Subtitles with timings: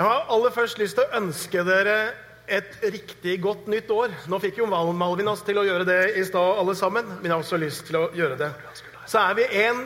[0.00, 1.94] Jeg har aller først lyst til å ønske dere
[2.48, 4.14] et riktig godt nytt år.
[4.32, 7.04] Nå fikk jo Malvin oss til å gjøre det i stad, alle sammen.
[7.18, 8.46] Men jeg har også lyst til å gjøre det.
[9.04, 9.82] Så er vi en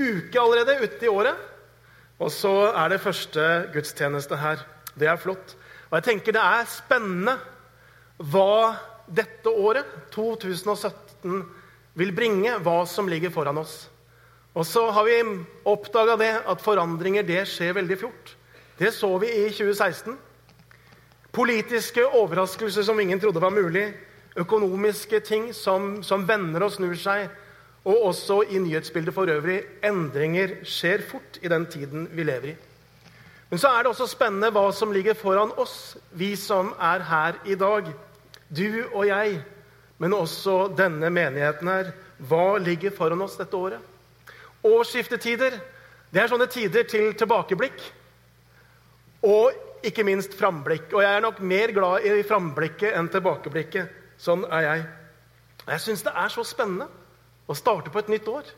[0.00, 1.38] uke allerede ute i året.
[2.18, 4.64] Og så er det første gudstjeneste her.
[4.98, 5.54] Det er flott.
[5.92, 7.36] Og jeg tenker det er spennende
[8.18, 8.74] hva
[9.06, 11.36] dette året, 2017,
[11.94, 12.56] vil bringe.
[12.66, 13.76] Hva som ligger foran oss.
[14.58, 15.20] Og så har vi
[15.70, 18.34] oppdaga det at forandringer det skjer veldig fort.
[18.78, 20.18] Det så vi i 2016.
[21.32, 23.88] Politiske overraskelser som ingen trodde var mulig.
[24.36, 27.30] Økonomiske ting som, som vender og snur seg.
[27.86, 29.62] Og også i nyhetsbildet for øvrig.
[29.84, 32.56] Endringer skjer fort i den tiden vi lever i.
[33.50, 37.38] Men så er det også spennende hva som ligger foran oss, vi som er her
[37.46, 37.86] i dag.
[38.50, 39.38] Du og jeg,
[39.98, 41.92] men også denne menigheten her.
[42.18, 43.80] Hva ligger foran oss dette året?
[44.66, 45.60] Årsskiftetider
[46.10, 47.80] det er sånne tider til tilbakeblikk.
[49.22, 49.52] Og
[49.86, 50.90] ikke minst framblikk.
[50.92, 53.90] Og jeg er nok mer glad i framblikket enn tilbakeblikket.
[54.20, 54.86] Sånn er jeg.
[55.66, 56.88] Og jeg syns det er så spennende
[57.46, 58.48] å starte på et nytt år.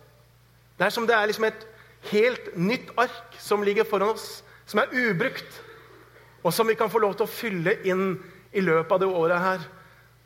[0.79, 1.65] Det er som det er liksom et
[2.13, 5.63] helt nytt ark som ligger foran oss, som er ubrukt,
[6.45, 8.13] og som vi kan få lov til å fylle inn
[8.55, 9.67] i løpet av det året her.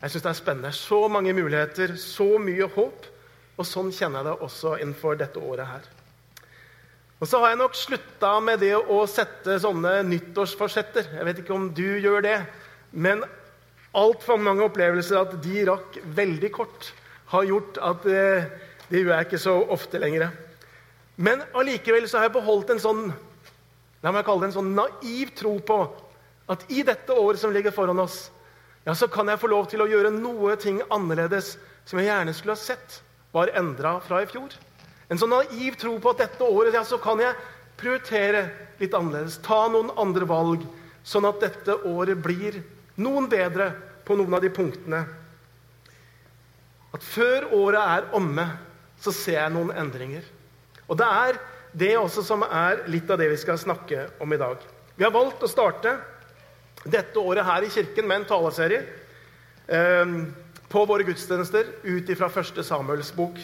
[0.03, 0.73] Jeg syns det er spennende.
[0.75, 3.09] Så mange muligheter, så mye håp.
[3.57, 5.89] Og sånn kjenner jeg det også innenfor dette året her.
[7.23, 11.13] Og så har jeg nok slutta med det å sette sånne nyttårsforsetter.
[11.21, 12.39] Jeg vet ikke om du gjør det,
[12.91, 13.23] men
[13.95, 16.89] altfor mange opplevelser at de rakk veldig kort,
[17.31, 18.49] har gjort at eh,
[18.91, 20.33] det gjør jeg ikke så ofte lenger.
[21.23, 23.05] Men allikevel så har jeg beholdt en sånn
[24.03, 25.79] la meg kalle det en sånn naiv tro på
[26.51, 28.33] at i dette året som ligger foran oss,
[28.83, 31.55] ja, så kan jeg få lov til å gjøre noe ting annerledes
[31.87, 32.99] som jeg gjerne skulle ha sett
[33.33, 34.51] var endra fra i fjor.
[35.13, 37.37] En sånn naiv tro på at dette året ja, så kan jeg
[37.77, 38.47] prioritere
[38.81, 39.41] litt annerledes.
[39.45, 40.63] Ta noen andre valg,
[41.05, 42.63] sånn at dette året blir
[43.03, 43.73] noen bedre
[44.07, 45.03] på noen av de punktene.
[46.97, 48.47] At før året er omme,
[49.03, 50.25] så ser jeg noen endringer.
[50.89, 51.41] Og det er
[51.77, 54.61] det også som er litt av det vi skal snakke om i dag.
[54.97, 55.97] Vi har valgt å starte
[56.83, 58.81] dette året her i kirken med en taleserie
[59.69, 60.17] eh,
[60.73, 63.41] på våre gudstjenester ut ifra første Samuels bok.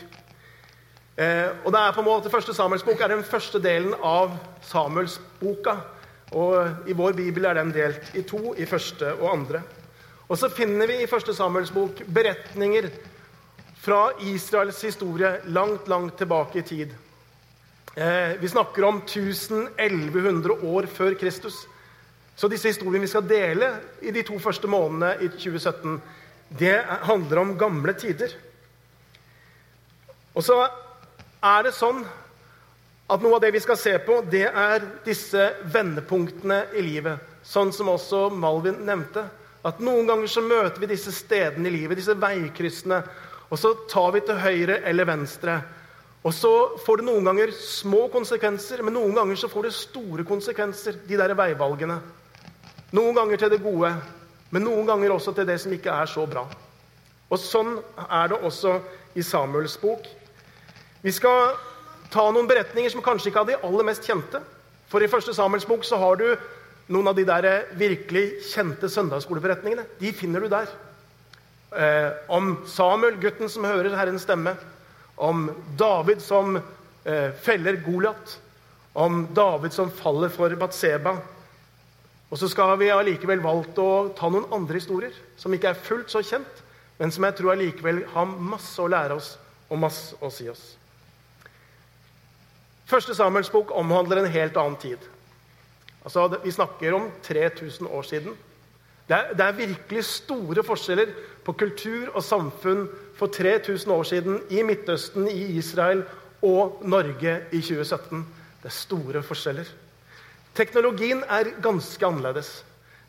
[1.18, 4.36] Eh, og det er på en måte Første Samuels bok er den første delen av
[4.68, 5.74] Samuelsboka.
[6.38, 9.62] Og I vår bibel er den delt i to, i første og andre.
[10.28, 12.90] Og så finner vi i Første Samuels bok beretninger
[13.80, 16.92] fra Israels historie langt, langt tilbake i tid.
[17.96, 21.66] Eh, vi snakker om 1100 år før Kristus.
[22.36, 25.96] Så disse historiene vi skal dele i de to første månedene i 2017,
[26.58, 26.76] det
[27.08, 28.36] handler om gamle tider.
[30.34, 30.68] Og så
[31.44, 32.03] er det sånn
[33.09, 37.22] at noe av det vi skal se på, det er disse vendepunktene i livet.
[37.47, 39.25] Sånn som også Malvin nevnte.
[39.65, 43.00] At noen ganger så møter vi disse stedene i livet, disse veikryssene.
[43.49, 45.56] Og så tar vi til høyre eller venstre.
[46.26, 46.53] Og så
[46.84, 51.16] får det noen ganger små konsekvenser, men noen ganger så får det store konsekvenser, de
[51.16, 51.97] der veivalgene.
[52.93, 53.94] Noen ganger til det gode,
[54.50, 56.44] men noen ganger også til det som ikke er så bra.
[57.28, 58.78] Og sånn er det også
[59.16, 60.05] i Samuels bok.
[61.03, 61.54] Vi skal
[62.10, 64.41] ta noen beretninger som kanskje ikke er de aller mest kjente.
[64.91, 66.26] For i første Samuels bok så har du
[66.88, 69.84] noen av de der virkelig kjente søndagsskoleberetningene.
[70.00, 70.70] De finner du der.
[71.69, 74.56] Eh, om Samuel, gutten som hører Herrens stemme.
[75.16, 78.38] Om David som eh, feller Goliat.
[78.98, 81.19] Om David som faller for Batseba.
[82.28, 86.10] Og så skal vi allikevel valgt å ta noen andre historier som ikke er fullt
[86.12, 86.64] så kjent,
[86.98, 89.37] men som jeg tror allikevel har masse å lære oss
[89.69, 90.77] og masse å si oss.
[92.88, 95.03] Første Samuels bok omhandler en helt annen tid.
[96.04, 98.37] Altså, Vi snakker om 3000 år siden.
[99.09, 101.12] Det er, det er, virkelig store forskjeller
[101.44, 106.03] på kultur og samfunn for 3000 år siden i Midtøsten, i Israel
[106.43, 108.26] og Norge i 2017.
[108.62, 109.69] Det er store forskjeller.
[110.55, 112.64] Teknologien er ganske annerledes.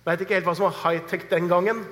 [0.06, 1.84] Vet ikke helt hva som var high-tech den gangen,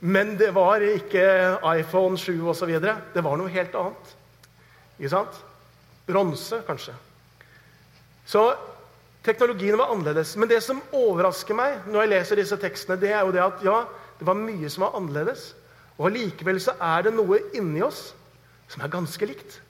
[0.00, 2.72] men det var ikke iPhone 7 osv.
[3.14, 4.16] Det var noe helt annet.
[4.98, 5.44] Ikke sant?
[6.06, 6.96] Bronse, kanskje.
[8.26, 8.42] Så
[9.26, 10.34] teknologien var annerledes.
[10.36, 13.62] Men det som overrasker meg når jeg leser disse tekstene, det er jo det at
[13.66, 13.78] ja,
[14.18, 15.52] det var mye som var annerledes.
[15.96, 18.10] Og allikevel så er det noe inni oss
[18.72, 19.60] som er ganske likt.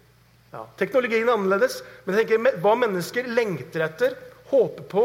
[0.54, 4.14] Ja, teknologien er annerledes, men jeg tenker, hva mennesker lengter etter,
[4.50, 5.04] håper på,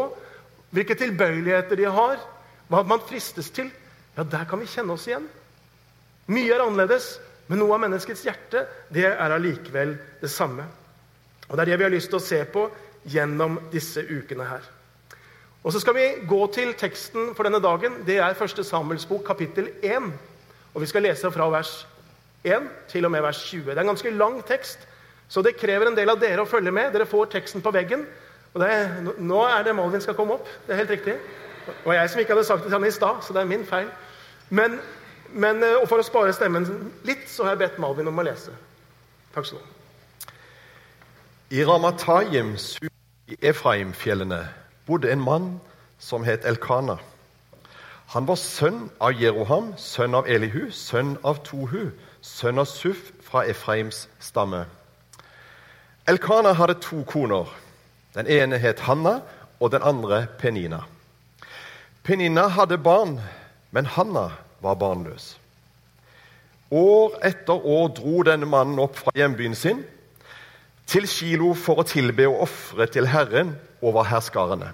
[0.71, 2.21] hvilke tilbøyeligheter de har,
[2.71, 3.67] hva man fristes til,
[4.15, 5.25] ja, der kan vi kjenne oss igjen.
[6.31, 7.17] Mye er annerledes,
[7.49, 8.63] men noe av menneskets hjerte
[8.93, 10.63] det er allikevel det samme.
[11.49, 12.69] Og Det er det vi har lyst til å se på
[13.05, 14.65] gjennom disse ukene her.
[15.63, 18.01] Og så skal vi gå til teksten for denne dagen.
[18.05, 18.65] Det er 1.
[18.65, 20.11] Samuels bok, kapittel 1.
[20.73, 21.87] Og vi skal lese fra vers
[22.43, 23.69] 1 til og med vers 20.
[23.69, 24.87] Det er en ganske lang tekst,
[25.27, 26.91] så det krever en del av dere å følge med.
[26.93, 28.05] Dere får teksten på veggen.
[28.53, 28.89] Og er,
[29.19, 30.49] nå er det Malvin skal komme opp.
[30.65, 31.13] Det er helt riktig.
[31.65, 33.51] Det var jeg som ikke hadde sagt det til han i stad, så det er
[33.51, 33.87] min feil.
[34.49, 34.79] Men,
[35.29, 36.67] men, og for å spare stemmen
[37.07, 38.55] litt, så har jeg bedt Malvin om å lese.
[39.35, 39.77] Takk skal du ha.
[41.51, 41.63] I
[43.31, 44.49] i Efraimfjellene
[44.85, 45.61] bodde en mann
[45.99, 46.97] som het Elkana.
[48.11, 53.45] Han var sønn av Jeroham, sønn av Elihu, sønn av Tohu, sønn av Suf fra
[53.47, 54.65] Efraims stamme.
[56.07, 57.47] Elkana hadde to koner.
[58.15, 59.21] Den ene het Hanna,
[59.61, 60.81] og den andre Penina.
[62.03, 63.19] Penina hadde barn,
[63.71, 65.37] men Hanna var barnløs.
[66.71, 69.85] År etter år dro denne mannen opp fra hjembyen sin
[70.91, 74.73] til Kilo for å tilbe og ofre til Herren over herskarene.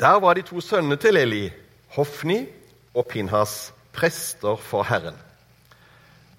[0.00, 1.44] Der var de to sønnene til Eli,
[1.94, 2.42] Hofni
[2.94, 5.14] og Pinhas, prester for Herren.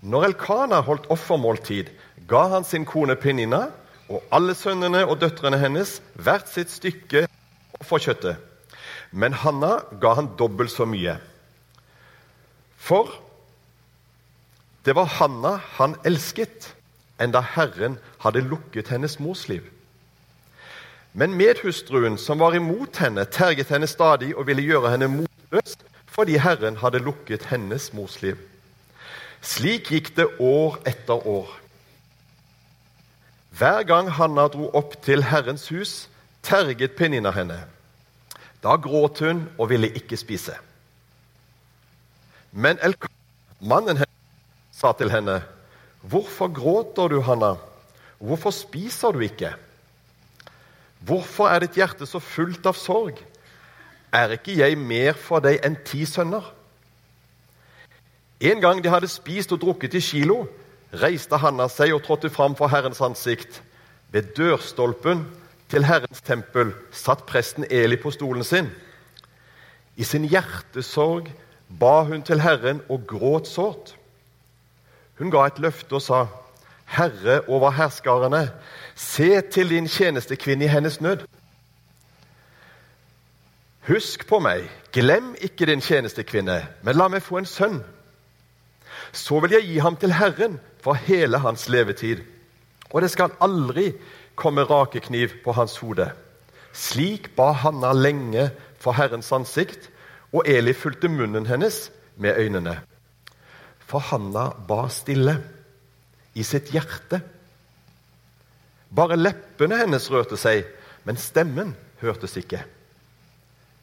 [0.02, 1.90] Når Elkana holdt offermåltid,
[2.28, 3.70] ga han sin kone Penina
[4.12, 7.26] og alle sønnene og døtrene hennes hvert sitt stykke
[7.82, 8.36] for kjøttet.
[9.12, 11.16] Men Hanna ga han dobbelt så mye.
[12.78, 13.10] For
[14.86, 16.74] det var Hanna han elsket,
[17.19, 19.64] enda Herren hadde lukket hennes mors liv.
[21.14, 25.78] Men medhustruen som var imot henne, terget henne stadig og ville gjøre henne motløs
[26.18, 28.38] fordi Herren hadde lukket hennes mors liv.
[29.42, 31.52] Slik gikk det år etter år.
[33.58, 36.08] Hver gang Hanna dro opp til Herrens hus,
[36.46, 37.60] terget Penina henne.
[38.64, 40.58] Da gråt hun og ville ikke spise.
[42.52, 43.14] Men Elkan,
[43.62, 44.18] mannen hennes,
[44.74, 45.42] sa til henne,
[46.02, 47.56] 'Hvorfor gråter du, Hanna?
[48.20, 49.56] Hvorfor spiser du ikke?'
[51.00, 53.20] Hvorfor er ditt hjerte så fullt av sorg?
[54.14, 56.44] Er ikke jeg mer for deg enn ti sønner?
[58.40, 60.48] En gang de hadde spist og drukket i kilo,
[60.94, 63.62] reiste Hanna seg og trådte fram for Herrens ansikt.
[64.14, 65.26] Ved dørstolpen
[65.70, 68.70] til Herrens tempel satt presten Eli på stolen sin.
[69.98, 71.32] I sin hjertesorg
[71.80, 73.97] ba hun til Herren og gråt sårt.
[75.18, 76.25] Hun ga et løfte og sa,
[76.88, 78.52] Herre over herskarene,
[78.98, 81.18] Se til din tjenestekvinne i hennes nød.
[83.88, 87.78] Husk på meg, glem ikke din tjenestekvinne, men la meg få en sønn.
[89.14, 92.24] Så vil jeg gi ham til Herren for hele hans levetid,
[92.90, 93.92] og det skal aldri
[94.36, 96.10] komme rakekniv på hans hode.
[96.74, 98.50] Slik ba Hanna lenge
[98.81, 99.90] for Herrens ansikt,
[100.34, 102.80] og Eli fulgte munnen hennes med øynene.
[103.88, 105.38] For Hanna ba stille
[106.36, 107.22] i sitt hjerte.
[108.92, 110.66] Bare leppene hennes rørte seg,
[111.07, 112.60] men stemmen hørtes ikke.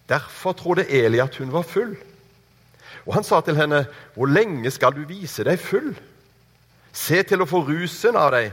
[0.08, 1.94] Derfor trodde Eli at hun var full.
[3.06, 5.96] Og han sa til henne, 'Hvor lenge skal du vise deg full?'
[6.92, 8.52] 'Se til å få rusen av deg.'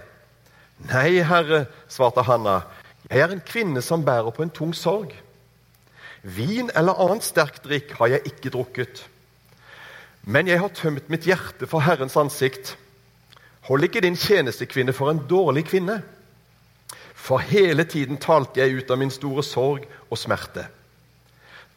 [0.87, 2.63] 'Nei, herre', svarte Hanna,
[3.09, 5.15] 'jeg er en kvinne som bærer på en tung sorg.'
[6.23, 9.10] 'Vin eller annet sterkt drikk har jeg ikke drukket.'
[10.23, 12.77] 'Men jeg har tømt mitt hjerte for Herrens ansikt.'
[13.61, 16.01] 'Hold ikke din tjenestekvinne for en dårlig kvinne.'
[17.13, 20.65] For hele tiden talte jeg ut av min store sorg og smerte.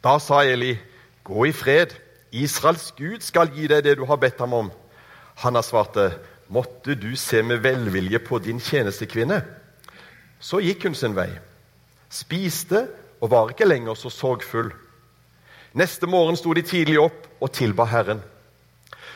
[0.03, 0.77] Da sa Eli,
[1.23, 1.93] gå i fred.
[2.31, 4.71] Israels Gud skal gi deg det du har bedt ham om.
[5.35, 6.17] Hanna svarte,
[6.49, 9.41] måtte du se med velvilje på din tjenestekvinne.
[10.39, 11.29] Så gikk hun sin vei,
[12.09, 12.87] spiste
[13.21, 14.73] og var ikke lenger så sorgfull.
[15.73, 18.21] Neste morgen sto de tidlig opp og tilba Herren.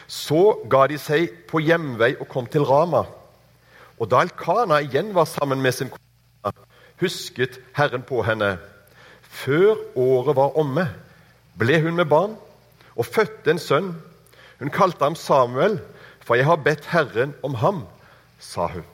[0.09, 3.03] Så ga de seg på hjemvei og kom til Rama.
[4.01, 6.53] Og da Elkana igjen var sammen med sin kone,
[7.01, 8.55] husket Herren på henne.
[9.21, 10.87] Før året var omme,
[11.59, 12.33] ble hun med barn
[12.95, 13.91] og fødte en sønn.
[14.59, 15.77] Hun kalte ham Samuel,
[16.25, 17.85] for jeg har bedt Herren om ham,
[18.39, 18.87] sa hun.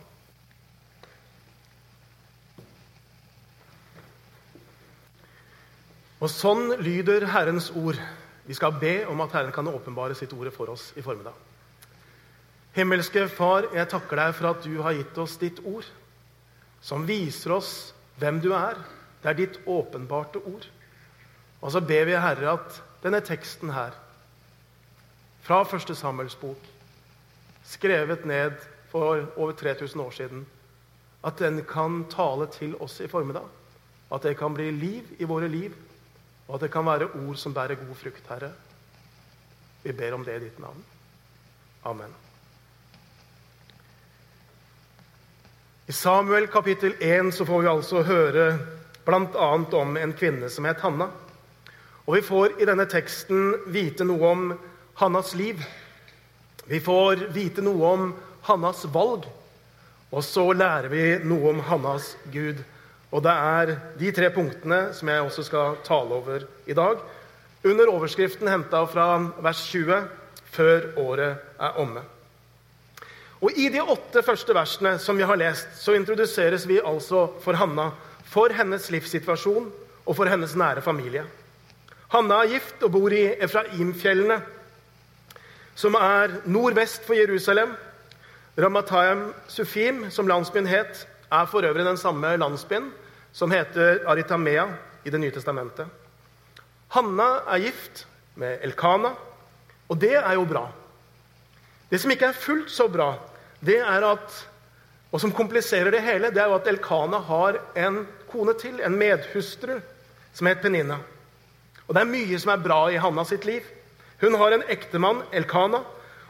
[6.19, 7.99] Og sånn lyder Herrens ord.
[8.45, 11.33] Vi skal be om at Herren kan åpenbare sitt ord for oss i formiddag.
[12.75, 15.85] Himmelske Far, jeg takker deg for at du har gitt oss ditt ord,
[16.83, 17.71] som viser oss
[18.19, 18.77] hvem du er.
[19.23, 20.67] Det er ditt åpenbarte ord.
[21.63, 23.95] Og så ber vi, Herre, at denne teksten her,
[25.45, 26.61] fra første Samuels bok,
[27.65, 28.57] skrevet ned
[28.91, 30.45] for over 3000 år siden,
[31.25, 33.47] at den kan tale til oss i formiddag.
[34.13, 35.73] At det kan bli liv i våre liv,
[36.47, 38.51] og at det kan være ord som bærer god frukt, Herre.
[39.83, 40.83] Vi ber om det i ditt navn.
[41.85, 42.13] Amen.
[45.85, 48.45] I Samuel kapittel 1 så får vi altså høre
[49.05, 49.49] bl.a.
[49.77, 51.11] om en kvinne som het Hanna.
[52.05, 54.47] Og vi får i denne teksten vite noe om
[54.97, 55.61] Hannas liv.
[56.65, 58.07] Vi får vite noe om
[58.45, 59.25] Hannas valg.
[60.09, 62.61] Og så lærer vi noe om Hannas Gud.
[63.11, 66.99] Og det er de tre punktene som jeg også skal tale over i dag.
[67.65, 69.07] Under overskriften henta fra
[69.41, 70.03] vers 20
[70.55, 72.03] før året er omme.
[73.41, 77.57] Og I de åtte første versene som vi har lest, så introduseres vi altså for
[77.59, 77.91] Hanna,
[78.25, 79.67] for hennes livssituasjon
[80.05, 81.25] og for hennes nære familie.
[82.13, 84.39] Hanna er gift og bor i Efraimfjellene,
[85.75, 87.75] som er nordvest for Jerusalem.
[88.57, 92.91] Ramatayam Sufim, som landsbyen het, er for øvrig den samme landsbyen
[93.35, 94.67] som heter Aritamea
[95.05, 95.87] i Det nye testamentet.
[96.89, 98.05] Hanna er gift
[98.35, 99.11] med Elkana,
[99.89, 100.67] og det er jo bra.
[101.89, 103.13] Det som ikke er fullt så bra,
[103.59, 104.37] det er at,
[105.11, 108.97] og som kompliserer det hele, det er jo at Elkana har en kone til, en
[108.97, 109.79] medhustru,
[110.33, 110.97] som het Penina.
[111.87, 113.63] Og det er mye som er bra i Hanna sitt liv.
[114.21, 115.83] Hun har en ektemann, Elkana.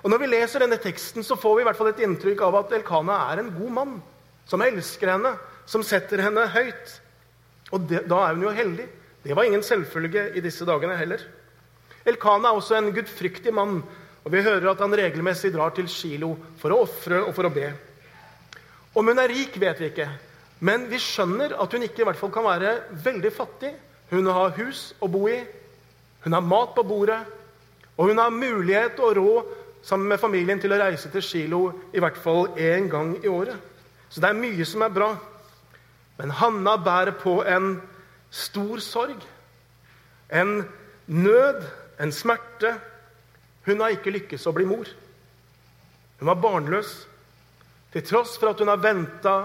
[0.04, 2.60] Og når vi leser denne teksten, så får vi i hvert fall et inntrykk av
[2.60, 3.96] at Elkana er en god mann,
[4.50, 5.34] som elsker henne,
[5.66, 6.94] som setter henne høyt.
[7.74, 8.86] Og det, da er hun jo heldig.
[9.26, 11.24] Det var ingen selvfølge i disse dagene heller.
[12.06, 13.80] Elkana er også en gudfryktig mann,
[14.26, 17.54] og vi hører at han regelmessig drar til Kilo for å ofre og for å
[17.54, 17.72] be.
[18.96, 20.08] Om hun er rik, vet vi ikke,
[20.66, 23.74] men vi skjønner at hun ikke i hvert fall kan være veldig fattig.
[24.14, 25.40] Hun har hus å bo i,
[26.24, 27.20] hun har mat på bordet,
[27.98, 29.54] og hun har mulighet og råd
[29.86, 31.62] sammen med familien til å reise til Kilo
[31.94, 33.58] i hvert fall én gang i året.
[34.16, 35.10] Så det er mye som er bra.
[36.16, 37.82] Men Hanna bærer på en
[38.32, 39.20] stor sorg,
[40.32, 40.62] en
[41.12, 41.66] nød,
[42.00, 42.72] en smerte.
[43.68, 44.88] Hun har ikke lykkes å bli mor.
[46.22, 46.96] Hun var barnløs.
[47.92, 49.36] Til tross for at hun har venta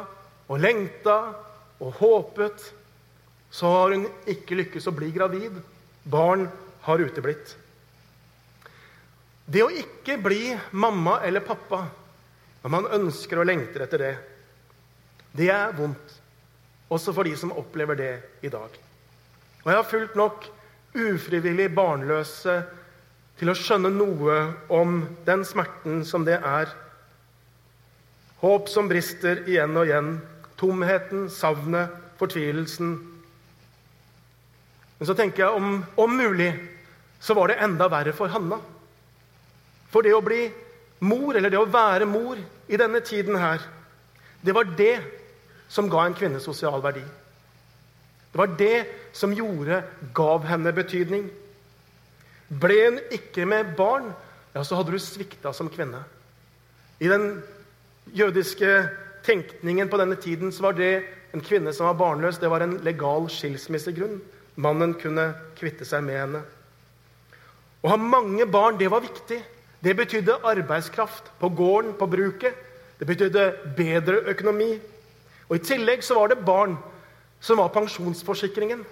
[0.47, 1.19] og lengta
[1.83, 2.71] og håpet,
[3.51, 5.59] så har hun ikke lykkes å bli gravid.
[6.07, 6.47] Barn
[6.87, 7.57] har uteblitt.
[9.51, 11.89] Det å ikke bli mamma eller pappa
[12.63, 14.17] når man ønsker og lengter etter det,
[15.37, 16.17] det er vondt.
[16.91, 18.71] Også for de som opplever det i dag.
[19.63, 20.47] Og jeg har fulgt nok
[20.97, 22.57] ufrivillig barnløse
[23.39, 24.41] til å skjønne noe
[24.73, 26.73] om den smerten som det er.
[28.41, 30.11] Håp som brister igjen og igjen.
[30.61, 32.97] Tomheten, savnet, fortvilelsen.
[34.99, 36.51] Men så tenker jeg om, om mulig
[37.21, 38.59] så var det enda verre for Hanna.
[39.93, 40.43] For det å bli
[41.05, 43.63] mor, eller det å være mor i denne tiden her,
[44.45, 44.95] det var det
[45.71, 47.05] som ga en kvinne sosial verdi.
[48.31, 48.87] Det var det
[49.17, 49.83] som gjorde,
[50.15, 51.29] gav henne betydning.
[52.51, 54.11] Ble hun ikke med barn,
[54.55, 56.03] ja, så hadde du svikta som kvinne.
[56.99, 57.43] I den
[58.15, 58.71] jødiske
[59.27, 60.93] tenkningen på denne tiden så var det
[61.35, 64.19] en kvinne som var barnløs, det var en legal skilsmissegrunn.
[64.61, 66.43] Mannen kunne kvitte seg med henne.
[67.81, 69.39] Å ha mange barn, det var viktig.
[69.81, 72.57] Det betydde arbeidskraft på gården, på bruket.
[72.99, 73.47] Det betydde
[73.79, 74.75] bedre økonomi.
[75.51, 76.77] Og I tillegg så var det barn
[77.43, 78.85] som var pensjonsforsikringen.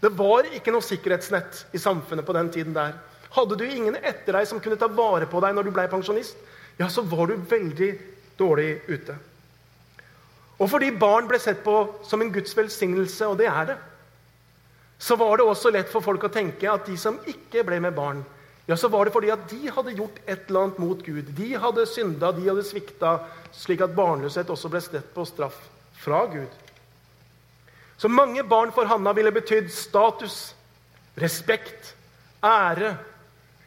[0.00, 2.98] Det var ikke noe sikkerhetsnett i samfunnet på den tiden der.
[3.32, 6.36] Hadde du ingen etter deg som kunne ta vare på deg når du ble pensjonist,
[6.80, 7.90] ja, så var du veldig
[8.40, 9.16] dårlig ute.
[10.60, 13.78] Og fordi barn ble sett på som en Guds velsignelse, og det er det,
[15.00, 17.96] så var det også lett for folk å tenke at de som ikke ble med
[17.96, 18.20] barn,
[18.70, 21.32] ja, så var det fordi at de hadde gjort et eller annet mot Gud.
[21.34, 23.16] De hadde synda, de hadde svikta,
[23.50, 25.56] slik at barnløshet også ble stett på straff
[25.98, 26.52] fra Gud.
[27.98, 30.36] Så mange barn for Hanna ville betydd status,
[31.18, 31.96] respekt,
[32.46, 32.92] ære,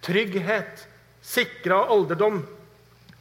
[0.07, 0.85] trygghet,
[1.19, 2.39] sikra alderdom.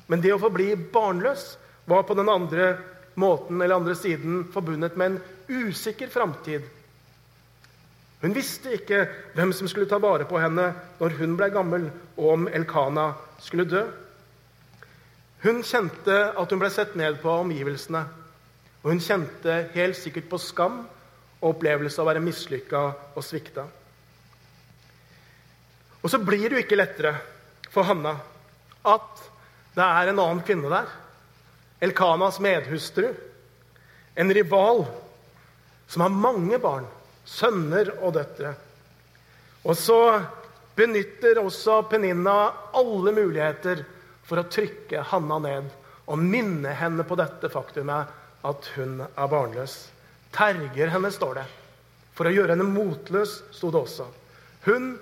[0.06, 1.56] Men det å forbli barnløs
[1.90, 2.76] var på den andre
[3.18, 6.62] måten eller andre siden forbundet med en usikker framtid.
[8.22, 9.02] Hun visste ikke
[9.34, 10.68] hvem som skulle ta vare på henne
[11.00, 13.08] når hun ble gammel, og om Elkana
[13.42, 13.82] skulle dø.
[15.42, 18.04] Hun kjente at hun ble sett ned på omgivelsene.
[18.82, 20.84] Og hun kjente helt sikkert på skam
[21.40, 22.82] og opplevelse av å være mislykka
[23.18, 23.66] og svikta.
[26.02, 27.16] Og så blir det jo ikke lettere
[27.70, 28.14] for Hanna
[28.86, 29.22] at
[29.74, 30.88] det er en annen kvinne der.
[31.82, 33.08] Elkanas medhustru.
[34.14, 34.84] En rival
[35.90, 36.86] som har mange barn,
[37.24, 38.54] sønner og døtre.
[39.62, 40.00] Og så
[40.76, 42.36] benytter også Peninna
[42.74, 43.84] alle muligheter
[44.26, 45.70] for å trykke Hanna ned
[46.10, 49.76] og minne henne på dette faktumet at hun er barnløs
[50.32, 51.46] terger henne, står det.
[52.16, 54.08] For å gjøre henne motløs, sto det også.
[54.66, 54.94] Hun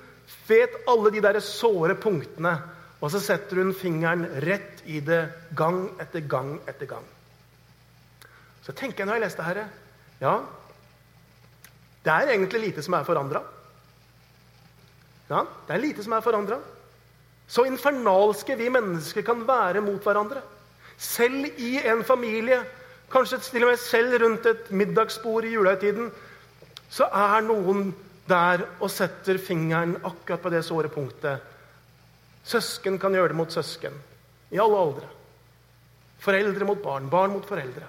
[0.48, 2.56] vet alle de der såre punktene,
[3.00, 5.22] og så setter hun fingeren rett i det
[5.56, 7.06] gang etter gang etter gang.
[8.66, 9.68] Så tenker jeg når jeg leste dette
[10.20, 10.34] Ja,
[12.04, 13.42] Det er egentlig lite som er forandra.
[15.30, 16.58] Ja, det er lite som er forandra.
[17.50, 20.42] Så infernalske vi mennesker kan være mot hverandre.
[21.00, 22.60] Selv i en familie,
[23.10, 26.10] kanskje til og med selv rundt et middagsbord i julehøytiden,
[26.90, 27.92] så er noen
[28.30, 31.42] der og setter fingeren akkurat på det såre punktet.
[32.46, 33.94] Søsken kan gjøre det mot søsken.
[34.50, 35.08] I alle aldre.
[36.20, 37.86] Foreldre mot barn, barn mot foreldre.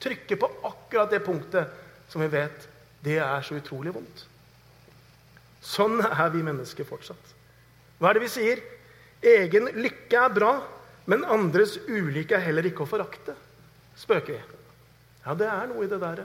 [0.00, 1.82] Trykke på akkurat det punktet
[2.12, 2.68] som vi vet
[3.04, 4.24] det er så utrolig vondt.
[5.64, 7.32] Sånn er vi mennesker fortsatt.
[7.98, 8.62] Hva er det vi sier?
[9.24, 10.52] Egen lykke er bra,
[11.08, 13.36] men andres ulykke er heller ikke å forakte.
[13.96, 14.58] Spøker vi.
[15.24, 16.24] Ja, det er noe i det der.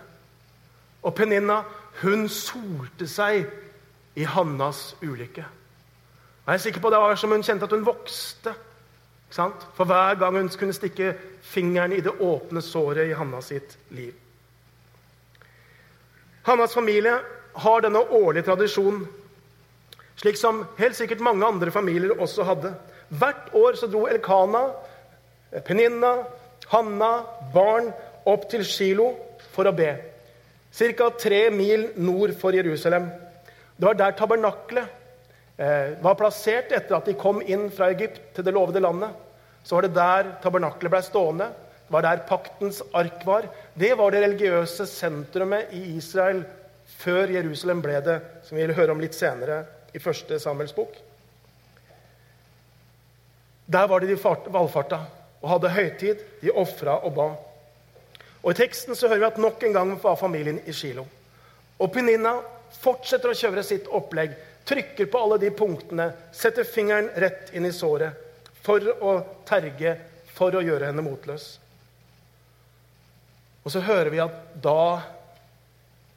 [1.07, 1.61] Og Peninna,
[2.01, 3.47] hun solte seg
[4.19, 5.45] i Hannas ulykke.
[6.49, 8.55] Jeg er sikker på Det var som hun kjente at hun vokste.
[9.31, 11.13] For hver gang hun kunne stikke
[11.45, 14.15] fingeren i det åpne såret i Hanna sitt liv.
[16.49, 17.15] Hannas familie
[17.59, 19.05] har denne årlige tradisjonen,
[20.19, 22.73] slik som helt sikkert mange andre familier også hadde.
[23.09, 24.67] Hvert år så dro Elkana,
[25.65, 26.13] Peninna,
[26.69, 27.11] Hanna,
[27.53, 27.89] barn
[28.29, 29.13] opp til Shilo
[29.53, 29.93] for å be.
[30.75, 31.09] Ca.
[31.17, 33.09] tre mil nord for Jerusalem.
[33.79, 34.99] Det var der tabernaklet
[35.59, 39.11] Eh, var plassert etter at de kom inn fra Egypt til det lovede landet.
[39.63, 41.49] Så var det der tabernaklet ble stående.
[41.89, 43.47] Var der paktens ark var.
[43.73, 46.43] Det var det religiøse sentrumet i Israel
[46.99, 50.93] før Jerusalem ble det, som vi vil høre om litt senere i første Samuels bok.
[53.69, 54.17] Der var det de
[54.53, 55.03] valfarta
[55.41, 56.21] og hadde høytid.
[56.41, 57.29] De ofra og ba.
[58.41, 61.05] Og I teksten så hører vi at nok en gang var familien i Shilo.
[61.79, 62.37] Og Peninna
[62.79, 64.35] fortsetter å kjøre sitt opplegg
[64.69, 68.13] trykker på alle de punktene, setter fingeren rett inn i såret
[68.61, 69.15] for å
[69.49, 69.95] terge,
[70.35, 71.55] for å gjøre henne motløs.
[73.63, 75.01] Og så hører vi at da,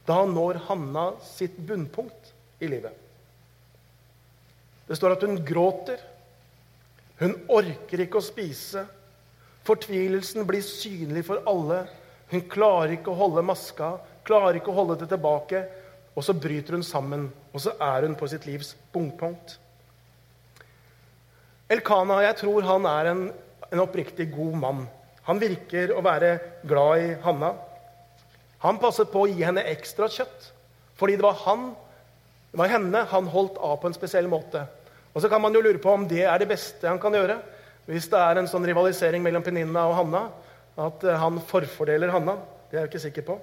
[0.06, 2.32] da når Hanna sitt bunnpunkt
[2.62, 2.94] i livet.
[4.86, 6.00] Det står at hun gråter.
[7.22, 8.84] Hun orker ikke å spise.
[9.66, 11.84] Fortvilelsen blir synlig for alle.
[12.32, 13.94] Hun klarer ikke å holde maska,
[14.26, 15.64] klarer ikke å holde det tilbake.
[16.12, 19.56] Og så bryter hun sammen, og så er hun på sitt livs bunnpunkt.
[21.72, 23.22] Elkana, jeg tror han er en,
[23.70, 24.82] en oppriktig god mann.
[25.28, 26.34] Han virker å være
[26.66, 27.52] glad i Hanna.
[28.62, 30.50] Han passet på å gi henne ekstra kjøtt,
[30.98, 31.72] fordi det var han,
[32.52, 34.64] det var henne han holdt av på en spesiell måte.
[35.12, 37.40] Og så kan man jo lure på om det er det beste han kan gjøre.
[37.86, 40.22] Hvis det er en sånn rivalisering mellom Peninna og Hanna,
[40.78, 42.38] at han forfordeler Hanna.
[42.70, 43.38] Det er jeg ikke sikker på.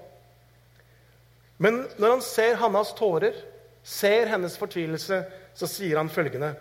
[1.59, 3.35] Men når han ser Hannas tårer,
[3.83, 5.19] ser hennes fortvilelse,
[5.53, 6.53] så sier han følgende.: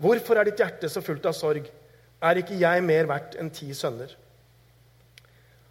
[0.00, 1.68] Hvorfor er ditt hjerte så fullt av sorg?
[2.24, 4.08] Er ikke jeg mer verdt enn ti sønner?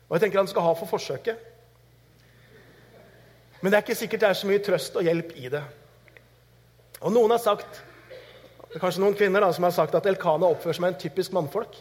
[0.09, 1.37] Og Jeg tenker han skal ha for forsøket.
[3.61, 5.63] Men det er ikke sikkert det er så mye trøst og hjelp i det.
[7.03, 7.81] Og noen har sagt,
[8.75, 11.77] kanskje noen kvinner da, som har sagt at Elkana oppfører seg som en typisk mannfolk.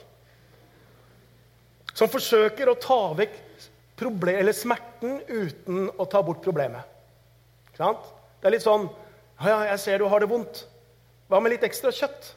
[1.93, 3.41] Som forsøker å ta vekk
[4.57, 6.83] smerten uten å ta bort problemet.
[7.77, 8.89] Det er litt sånn
[9.43, 10.67] ja, 'Jeg ser du har det vondt.
[11.29, 12.35] Hva med litt ekstra kjøtt?'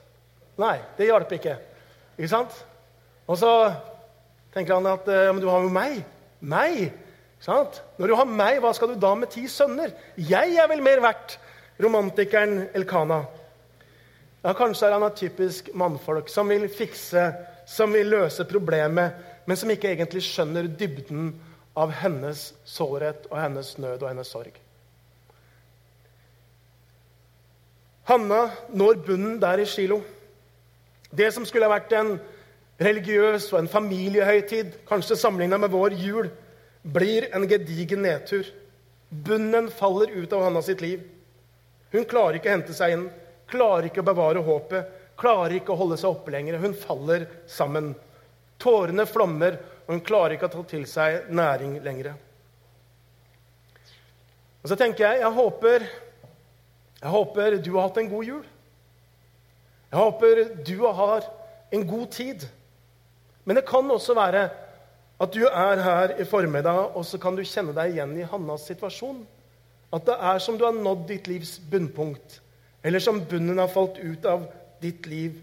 [0.58, 1.58] Nei, det hjelper ikke.
[2.17, 2.65] Ikke sant?
[3.28, 3.50] Og så
[4.55, 5.99] tenker han at ja, men du har jo meg.
[6.39, 6.85] Meg!
[7.43, 7.81] Sant?
[7.99, 9.91] Når du har meg, hva skal du da med ti sønner?
[10.15, 11.37] Jeg er vel mer verdt,
[11.83, 13.25] romantikeren Elkana.
[14.45, 17.27] Ja, Kanskje er han et typisk mannfolk som vil fikse,
[17.67, 21.33] som vil løse problemet, men som ikke egentlig skjønner dybden
[21.77, 24.55] av hennes sårhet og hennes nød og hennes sorg.
[28.05, 29.99] Hanna når bunnen der i Shilo.
[31.09, 32.15] Det som skulle ha vært en
[32.81, 36.29] religiøs og en familiehøytid, kanskje sammenligna med vår jul,
[36.83, 38.47] blir en gedigen nedtur.
[39.09, 41.03] Bunnen faller ut av Hanna sitt liv.
[41.93, 43.05] Hun klarer ikke å hente seg inn,
[43.47, 46.59] klarer ikke å bevare håpet, klarer ikke å holde seg oppe lenger.
[46.59, 47.93] Hun faller sammen.
[48.59, 52.15] Tårene flommer, og hun klarer ikke å ta til seg næring lenger.
[54.63, 55.88] Og så tenker jeg jeg håper,
[56.99, 58.45] jeg håper du har hatt en god jul.
[59.91, 61.27] Jeg håper du har
[61.75, 62.47] en god tid.
[63.45, 64.47] Men det kan også være
[65.21, 68.65] at du er her i formiddag, og så kan du kjenne deg igjen i Hannas
[68.67, 69.21] situasjon.
[69.95, 72.41] At det er som du har nådd ditt livs bunnpunkt,
[72.84, 74.47] eller som bunnen har falt ut av
[74.84, 75.38] ditt liv.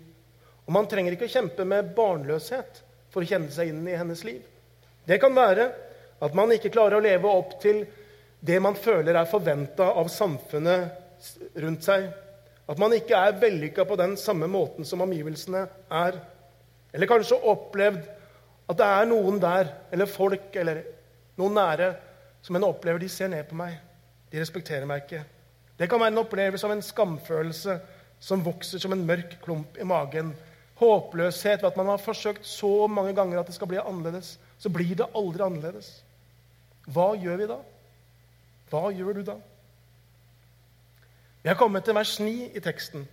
[0.67, 4.23] Og Man trenger ikke å kjempe med barnløshet for å kjenne seg inn i hennes
[4.27, 4.43] liv.
[5.09, 5.71] Det kan være
[6.23, 7.83] at man ikke klarer å leve opp til
[8.43, 12.11] det man føler er forventa av samfunnet rundt seg.
[12.71, 16.19] At man ikke er vellykka på den samme måten som omgivelsene er.
[16.93, 18.03] Eller kanskje opplevd
[18.69, 20.83] at det er noen der, eller folk eller
[21.41, 21.93] noen nære,
[22.43, 23.79] som en opplever de ser ned på meg.
[24.33, 25.23] De respekterer meg ikke.
[25.79, 27.77] Det kan være en opplevelse av en skamfølelse
[28.23, 30.33] som vokser som en mørk klump i magen.
[30.79, 34.37] Håpløshet ved at man har forsøkt så mange ganger at det skal bli annerledes.
[34.59, 35.91] Så blir det aldri annerledes.
[36.87, 37.59] Hva gjør vi da?
[38.71, 39.37] Hva gjør du da?
[41.43, 43.07] Vi har kommet til vers 9 i teksten.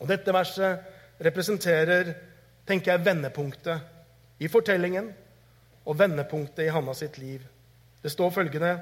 [0.00, 2.14] Og dette verset representerer,
[2.66, 5.10] tenker jeg, vendepunktet i fortellingen
[5.84, 7.42] og vendepunktet i Hanna sitt liv.
[8.02, 8.74] Det står følgende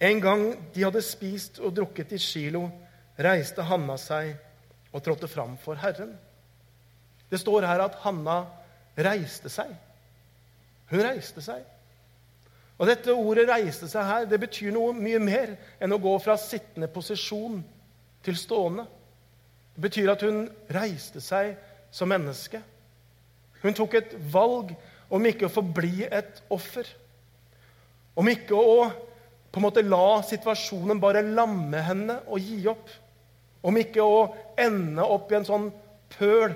[0.00, 2.70] En gang de hadde spist og drukket i Shilo,
[3.20, 4.32] reiste Hanna seg
[4.92, 6.14] og trådte fram for Herren.
[7.30, 8.38] Det står her at Hanna
[8.96, 9.74] reiste seg.
[10.90, 11.60] Hun reiste seg.
[12.80, 16.36] Og Dette ordet 'reiste seg' her, det betyr noe mye mer enn å gå fra
[16.36, 17.60] sittende posisjon
[18.24, 18.86] til stående.
[19.74, 21.56] Det betyr at hun reiste seg
[21.90, 22.62] som menneske.
[23.60, 24.72] Hun tok et valg
[25.10, 26.86] om ikke å forbli et offer.
[28.18, 28.90] Om ikke å
[29.50, 32.90] på en måte la situasjonen bare lamme henne og gi opp.
[33.66, 34.20] Om ikke å
[34.60, 35.66] ende opp i en sånn
[36.14, 36.54] pøl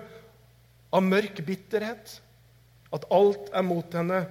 [0.95, 2.21] av mørk bitterhet.
[2.95, 4.23] At alt er mot henne.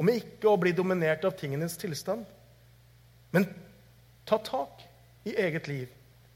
[0.00, 2.24] Om ikke å bli dominert av tingenes tilstand.
[3.36, 3.46] Men
[4.24, 4.86] ta tak
[5.28, 5.92] i eget liv.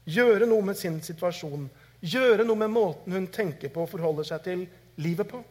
[0.09, 1.65] Gjøre noe med sin situasjon.
[1.99, 4.65] Gjøre noe med måten hun tenker på og forholder seg til
[5.03, 5.41] livet på.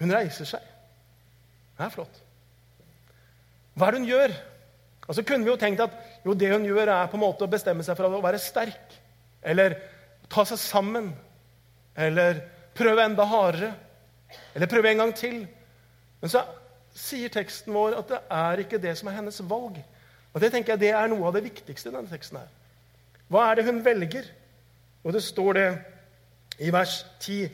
[0.00, 0.64] Hun reiser seg.
[1.76, 2.22] Det er flott.
[3.76, 4.36] Hva er det hun gjør?
[5.08, 7.44] Og så kunne vi jo tenkt at jo, det hun gjør, er på en måte
[7.44, 8.96] å bestemme seg for å være sterk.
[9.42, 9.76] Eller
[10.30, 11.10] ta seg sammen.
[11.96, 12.42] Eller
[12.76, 13.72] prøve enda hardere.
[14.54, 15.42] Eller prøve en gang til.
[16.20, 16.44] Men så
[16.96, 19.80] sier teksten vår at det er ikke det som er hennes valg.
[20.30, 22.38] Og Det tenker jeg det er noe av det viktigste i denne teksten.
[22.38, 22.59] her.
[23.30, 24.26] Hva er det hun velger?
[25.04, 25.68] Og det står det
[26.60, 27.50] i vers 10.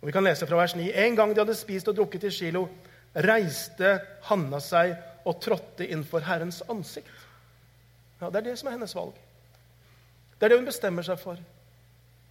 [0.00, 0.90] Og Vi kan lese fra vers 9.
[0.92, 2.68] En gang de hadde spist og drukket i Shilo,
[3.14, 3.96] reiste
[4.28, 4.94] Hanna seg
[5.26, 7.10] og trådte innenfor Herrens ansikt.
[8.20, 9.14] Ja, Det er det som er hennes valg.
[10.38, 11.38] Det er det hun bestemmer seg for.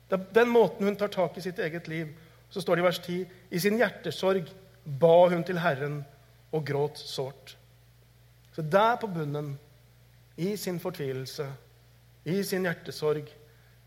[0.07, 2.07] Det er den måten hun tar tak i sitt eget liv.
[2.49, 4.47] Så står det i vers 10.: I sin hjertesorg
[4.99, 6.05] ba hun til Herren
[6.51, 7.57] og gråt sårt.
[8.55, 9.59] Så der på bunnen,
[10.37, 11.47] i sin fortvilelse,
[12.27, 13.29] i sin hjertesorg,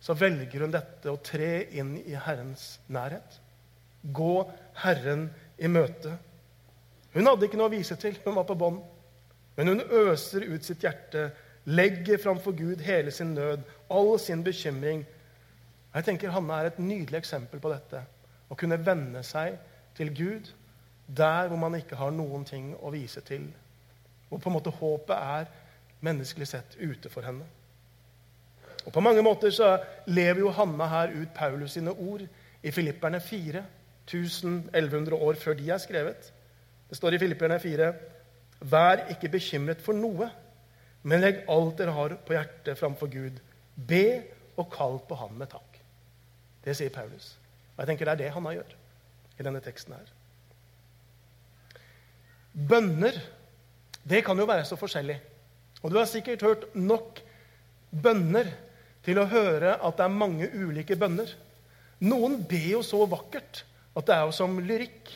[0.01, 3.37] så velger hun dette å tre inn i Herrens nærhet.
[4.01, 4.35] Gå
[4.81, 5.27] Herren
[5.61, 6.15] i møte.
[7.13, 8.17] Hun hadde ikke noe å vise til.
[8.25, 8.79] Hun var på bånn.
[9.59, 11.27] Men hun øser ut sitt hjerte,
[11.69, 15.03] legger framfor Gud hele sin nød, all sin bekymring.
[15.93, 18.01] Jeg tenker Hanna er et nydelig eksempel på dette.
[18.49, 19.59] Å kunne venne seg
[19.99, 20.49] til Gud
[21.11, 23.51] der hvor man ikke har noen ting å vise til.
[24.31, 25.51] Hvor på en måte håpet er
[26.01, 27.45] menneskelig sett ute for henne.
[28.91, 29.77] Og På mange måter så
[30.11, 32.25] lever jo Hanna her ut Paulus sine ord
[32.63, 33.63] i Filipperne 4,
[34.11, 36.33] 1100 år før de er skrevet.
[36.89, 37.93] Det står i Filipperne 4.:
[38.61, 40.27] Vær ikke bekymret for noe,
[41.03, 43.39] men legg alt dere har på hjertet, framfor Gud.
[43.77, 44.23] Be
[44.57, 45.79] og kall på Han med takk.
[46.65, 47.37] Det sier Paulus.
[47.77, 48.75] Og jeg tenker Det er det Hanna gjør
[49.39, 49.95] i denne teksten.
[49.95, 50.11] her.
[52.69, 53.23] Bønner
[54.03, 55.21] det kan jo være så forskjellig.
[55.83, 57.21] Og du har sikkert hørt nok
[58.03, 58.51] bønner
[59.07, 61.31] til å høre at det er mange ulike bønner.
[62.05, 63.65] Noen ber jo så vakkert
[63.97, 65.11] at det er jo som lyrikk.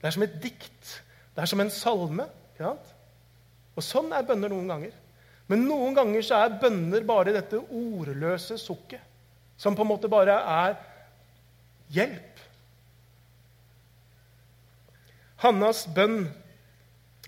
[0.00, 0.92] Det er som et dikt.
[1.34, 2.28] Det er som en salme.
[2.60, 4.94] Og sånn er bønner noen ganger.
[5.46, 9.02] Men noen ganger så er bønner bare dette ordløse sukket,
[9.56, 10.74] som på en måte bare er
[11.94, 12.42] hjelp.
[15.44, 16.24] Hannas bønn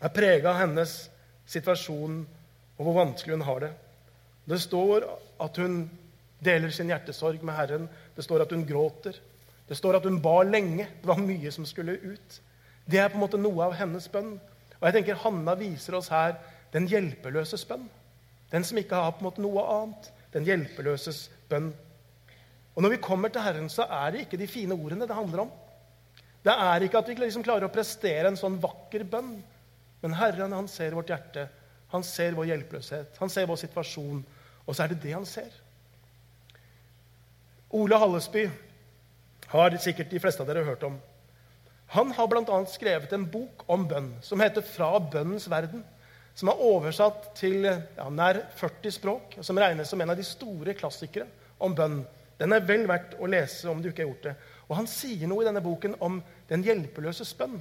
[0.02, 0.96] er prega av hennes
[1.48, 2.22] situasjon
[2.78, 3.72] og hvor vanskelig hun har det.
[4.48, 5.06] Det står
[5.40, 5.80] at hun
[6.44, 7.88] deler sin hjertesorg med Herren.
[8.16, 9.16] Det står at hun gråter.
[9.68, 10.86] Det står at hun ba lenge.
[11.00, 12.40] Det var mye som skulle ut.
[12.88, 14.36] Det er på en måte noe av hennes bønn.
[14.78, 16.38] Og jeg tenker Hanna viser oss her
[16.72, 17.88] den hjelpeløses bønn.
[18.52, 20.10] Den som ikke har på en måte noe annet.
[20.32, 21.72] Den hjelpeløses bønn.
[22.74, 25.48] Og Når vi kommer til Herren, så er det ikke de fine ordene det handler
[25.48, 25.52] om.
[26.44, 29.34] Det er ikke at vi liksom klarer å prestere en sånn vakker bønn.
[30.04, 31.48] Men Herren han ser vårt hjerte,
[31.90, 34.20] han ser vår hjelpeløshet, han ser vår situasjon.
[34.68, 35.48] Og så er det det han ser.
[37.72, 38.46] Ole Hallesby
[39.48, 40.98] har sikkert de fleste av dere hørt om.
[41.96, 42.58] Han har bl.a.
[42.68, 45.84] skrevet en bok om bønn som heter 'Fra bønnens verden'.
[46.34, 50.22] Som er oversatt til ja, nær 40 språk, og som regnes som en av de
[50.22, 51.26] store klassikere
[51.58, 52.04] om bønn.
[52.38, 54.34] Den er vel verdt å lese om du ikke har gjort det.
[54.68, 57.56] Og han sier noe i denne boken om den hjelpeløses bønn,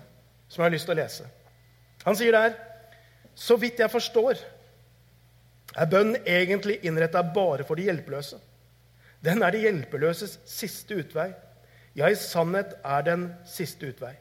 [0.48, 1.26] som jeg har lyst til å lese.
[2.06, 2.54] Han sier der
[3.38, 4.40] Så vidt jeg forstår,
[5.78, 8.40] er bønn egentlig innretta bare for de hjelpeløse.
[9.24, 11.32] Den er de hjelpeløses siste utvei.
[11.98, 14.14] Ja, i sannhet er den siste utvei.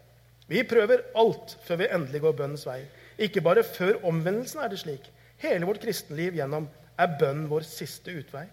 [0.48, 2.80] Vi prøver alt før vi endelig går bønnens vei.
[3.18, 5.12] Ikke bare før omvendelsen er det slik.
[5.36, 8.46] hele vårt kristenliv gjennom, er bønn vår siste utvei.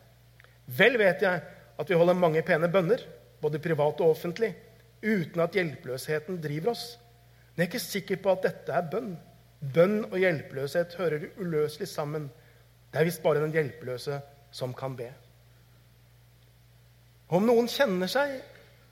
[0.68, 1.42] Vel vet jeg
[1.80, 3.00] at vi holder mange pene bønner,
[3.42, 4.54] både privat og offentlig,
[5.04, 6.98] uten at hjelpeløsheten driver oss.
[7.56, 9.14] Men jeg er ikke sikker på at dette er bønn.
[9.74, 12.30] Bønn og hjelpeløshet hører uløselig sammen.
[12.94, 14.20] Det er visst bare den hjelpeløse
[14.54, 15.10] som kan be.
[17.34, 18.36] Om noen kjenner seg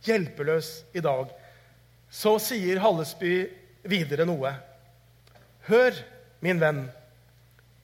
[0.07, 1.29] hjelpeløs i dag,
[2.09, 3.35] så sier Hallesby
[3.85, 4.55] videre noe.
[5.69, 5.93] Hør,
[6.41, 6.87] min venn.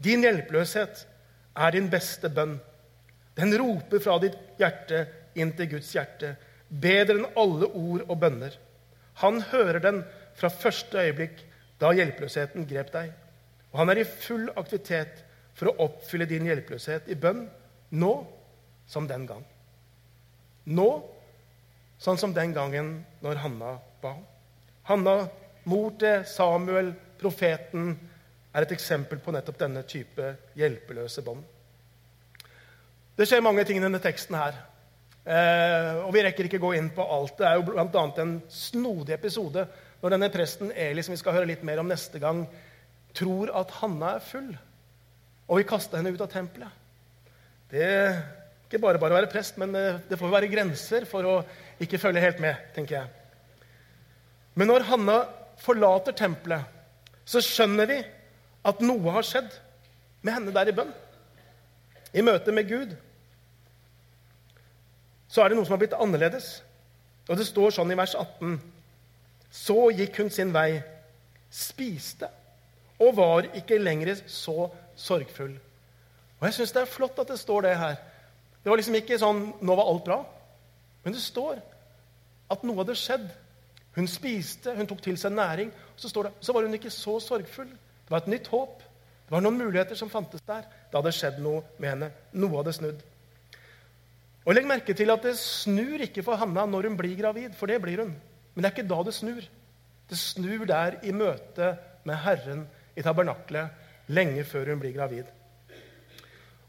[0.02, 1.04] Din hjelpeløshet
[1.54, 2.58] er din beste bønn.
[3.38, 5.06] Den roper fra ditt hjerte
[5.38, 6.34] inn til Guds hjerte,
[6.70, 8.58] bedre enn alle ord og bønner.
[9.22, 10.02] Han hører den
[10.38, 11.46] fra første øyeblikk
[11.78, 13.14] da hjelpeløsheten grep deg.
[13.70, 15.22] Og han er i full aktivitet
[15.58, 17.48] for å oppfylle din hjelpeløshet i bønn,
[17.98, 18.13] nå
[18.89, 19.43] som den gang.
[20.70, 20.89] Nå
[22.02, 22.91] sånn som den gangen
[23.24, 24.13] når Hanna ba.
[24.88, 25.17] Hanna,
[25.67, 27.96] mor til Samuel, profeten,
[28.54, 31.41] er et eksempel på nettopp denne type hjelpeløse bånd.
[33.17, 34.60] Det skjer mange ting i denne teksten her.
[35.26, 37.36] Eh, og Vi rekker ikke gå inn på alt.
[37.39, 38.06] Det er jo bl.a.
[38.22, 39.65] en snodig episode
[40.04, 42.46] når denne presten Eli, som vi skal høre litt mer om neste gang,
[43.17, 44.54] tror at Hanna er full
[45.48, 46.84] og vi kasta henne ut av tempelet.
[47.72, 48.20] Det er
[48.68, 51.36] ikke bare bare å være prest, men eh, det får være grenser for å
[51.84, 53.72] ikke følge helt med, tenker jeg.
[54.60, 55.18] Men når Hanna
[55.62, 56.68] forlater tempelet,
[57.28, 57.98] så skjønner vi
[58.68, 59.52] at noe har skjedd
[60.26, 60.92] med henne der i bønn.
[62.16, 62.96] I møte med Gud
[65.28, 66.62] så er det noe som har blitt annerledes.
[67.28, 68.56] Og det står sånn i vers 18.:
[69.52, 70.80] Så gikk hun sin vei,
[71.52, 72.30] spiste
[72.98, 75.56] og var ikke lenger så sorgfull.
[76.40, 77.98] Og Jeg syns det er flott at det står det her.
[78.64, 80.26] Det var liksom ikke sånn 'nå var alt bra'.
[81.04, 81.62] Men det står
[82.52, 83.30] at noe hadde skjedd.
[83.96, 85.72] Hun spiste, hun tok til seg næring.
[85.96, 87.70] Så står det, så var hun ikke så sorgfull.
[87.70, 88.80] Det var et nytt håp.
[88.80, 90.62] Det var noen muligheter som fantes der.
[90.92, 92.12] Det hadde skjedd noe med henne.
[92.34, 93.02] Noe hadde snudd.
[94.46, 97.68] Og Legg merke til at det snur ikke for Hanna når hun blir gravid, for
[97.68, 98.14] det blir hun.
[98.56, 99.42] Men det er ikke da det snur.
[100.08, 101.74] Det snur der i møte
[102.08, 105.28] med Herren i tabernaklet lenge før hun blir gravid.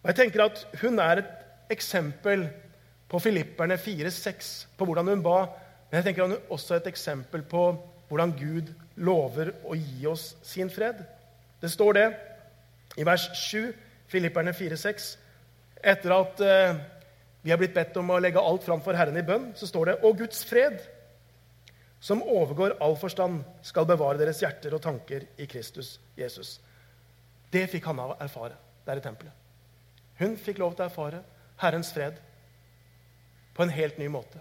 [0.02, 2.48] Og jeg tenker at Hun er et eksempel
[3.08, 5.46] på Filipperne 4,6, på hvordan hun ba.
[5.90, 7.62] Men jeg tenker at hun er også et eksempel på
[8.08, 11.00] hvordan Gud lover å gi oss sin fred.
[11.60, 12.06] Det står det
[12.96, 13.72] i vers 7,
[14.08, 15.08] Filipperne 4,6.
[15.84, 16.78] Etter at eh,
[17.42, 19.90] vi har blitt bedt om å legge alt fram for Herren i bønn, så står
[19.90, 20.80] det Og Guds fred,
[22.00, 26.58] som overgår all forstand, skal bevare deres hjerter og tanker i Kristus Jesus.
[27.52, 28.56] Det fikk Hanna erfare
[28.86, 29.32] der i tempelet.
[30.18, 31.22] Hun fikk lov til å erfare
[31.62, 32.18] Herrens fred
[33.54, 34.40] på en helt ny måte.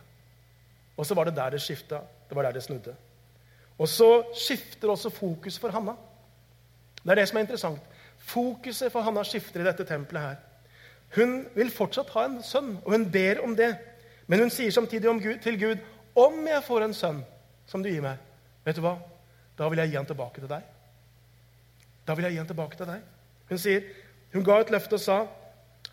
[0.97, 2.01] Og så var det der det skifta.
[2.29, 2.95] Det var der det snudde.
[3.77, 5.93] Og så skifter også fokus for Hanna.
[7.03, 7.81] Det er det som er interessant.
[8.17, 10.39] Fokuset for Hanna skifter i dette tempelet her.
[11.15, 13.75] Hun vil fortsatt ha en sønn, og hun ber om det.
[14.27, 15.77] Men hun sier samtidig Gud, til Gud,
[16.15, 17.25] 'Om jeg får en sønn
[17.67, 18.17] som du gir meg,
[18.65, 18.97] vet du hva?
[19.57, 20.76] Da vil jeg gi han tilbake til deg.'
[22.07, 23.01] Da vil jeg gi han tilbake til deg.
[23.49, 23.83] Hun sier,
[24.33, 25.17] hun ga et løfte og sa,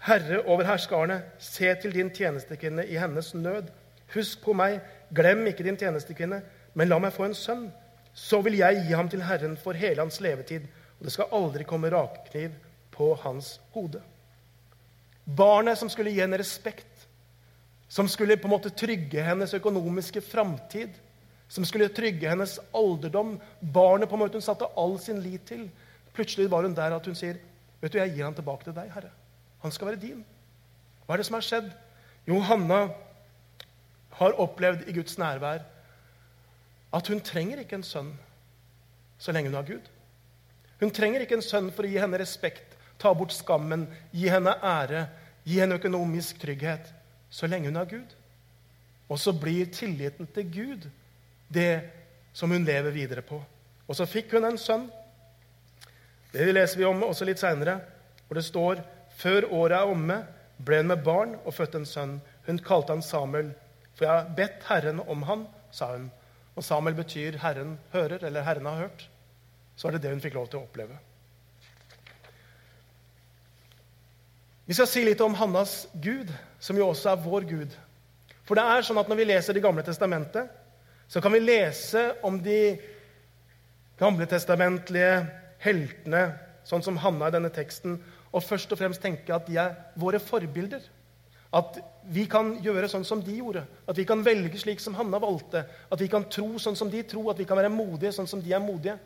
[0.05, 3.71] 'Herre over herskarene, se til din tjenestekvinne i hennes nød.'
[4.15, 4.81] 'Husk på meg,
[5.15, 6.43] glem ikke din tjenestekvinne,
[6.75, 7.73] men la meg få en sønn.'
[8.15, 11.65] 'Så vil jeg gi ham til Herren for hele hans levetid.' og det skal aldri
[11.65, 12.51] komme rakkniv
[12.95, 14.03] på hans hode.
[15.25, 17.09] Barnet som skulle gi henne respekt,
[17.89, 20.89] som skulle på en måte trygge hennes økonomiske framtid,
[21.49, 23.37] som skulle trygge hennes alderdom.
[23.61, 25.69] Barnet på en måte hun satte all sin lit til.
[26.15, 27.37] Plutselig var hun der at hun sier,
[27.81, 29.11] 'Vet du, jeg gir han tilbake til deg, Herre.
[29.63, 30.25] Han skal være din.'
[31.07, 31.73] Hva er det som har skjedd?
[32.27, 32.89] Jo, Hanna
[34.11, 35.61] har opplevd i Guds nærvær
[36.95, 38.15] at hun trenger ikke en sønn
[39.19, 39.87] så lenge hun har Gud.
[40.81, 44.53] Hun trenger ikke en sønn for å gi henne respekt, ta bort skammen, gi henne
[44.61, 45.07] ære,
[45.47, 46.91] gi henne økonomisk trygghet,
[47.31, 48.15] så lenge hun har Gud.
[49.09, 50.87] Og så blir tilliten til Gud
[51.53, 51.85] det
[52.35, 53.41] som hun lever videre på.
[53.87, 54.87] Og så fikk hun en sønn.
[56.35, 57.79] Det leser vi om også litt seinere,
[58.27, 58.83] hvor det står
[59.21, 60.19] før året er omme,
[60.59, 62.19] ble hun med barn og fødte en sønn.
[62.49, 63.53] Hun kalte han Samuel,
[63.95, 66.11] for jeg har bedt Herren om han, sa hun.
[66.55, 69.09] Og Samuel betyr 'Herren hører', eller 'Herren har hørt'
[69.77, 70.97] så er det det hun fikk lov til å oppleve.
[74.65, 76.31] Vi skal si litt om Hannas Gud,
[76.63, 77.75] som jo også er vår Gud.
[78.49, 80.49] For det er sånn at når vi leser Det gamle testamentet,
[81.09, 82.79] så kan vi lese om de
[84.01, 85.27] gamletestamentlige
[85.65, 86.27] heltene,
[86.69, 87.99] sånn som Hanna i denne teksten,
[88.35, 90.85] og først og fremst tenke at de er våre forbilder.
[91.55, 91.79] At
[92.11, 93.63] vi kan gjøre sånn som de gjorde.
[93.87, 95.63] At vi kan velge slik som Hanna valgte.
[95.93, 97.31] At vi kan tro sånn som de tror.
[97.31, 98.97] At vi kan være modige sånn som de er modige.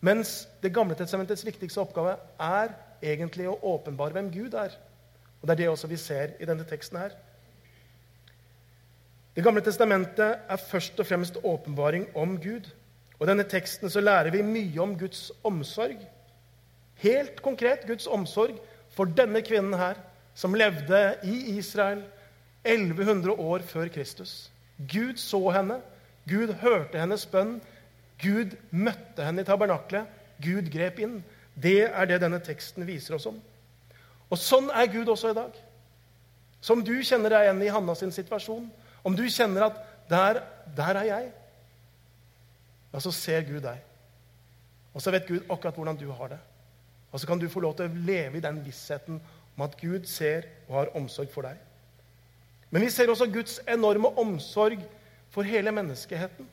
[0.00, 4.72] Mens Det gamle testamentets viktigste oppgave er egentlig å åpenbare hvem Gud er.
[5.40, 7.12] Og Det er det også vi ser i denne teksten her.
[9.36, 12.66] Det gamle testamentet er først og fremst åpenbaring om Gud.
[13.20, 16.00] Og I denne teksten så lærer vi mye om Guds omsorg.
[17.04, 18.56] Helt konkret Guds omsorg
[18.96, 20.00] for denne kvinnen her,
[20.34, 22.00] som levde i Israel
[22.64, 24.48] 1100 år før Kristus.
[24.88, 25.82] Gud så henne,
[26.28, 27.58] Gud hørte hennes bønn,
[28.22, 30.08] Gud møtte henne i tabernaklet,
[30.40, 31.20] Gud grep inn.
[31.60, 33.36] Det er det denne teksten viser oss om.
[34.32, 35.52] Og sånn er Gud også i dag.
[36.64, 38.64] Som du kjenner deg igjen i Hanna sin situasjon,
[39.04, 40.40] om du kjenner at der,
[40.76, 41.28] der er jeg,
[42.90, 43.80] ja, så ser Gud deg.
[44.94, 46.40] Og så vet Gud akkurat hvordan du har det.
[47.10, 49.18] Og så kan du få lov til å leve i den vissheten
[49.56, 51.58] om at Gud ser og har omsorg for deg.
[52.70, 54.82] Men vi ser også Guds enorme omsorg
[55.34, 56.46] for hele menneskeheten.